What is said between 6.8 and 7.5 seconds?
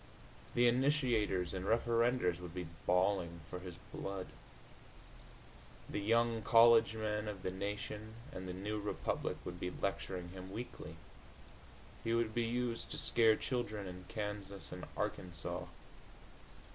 men of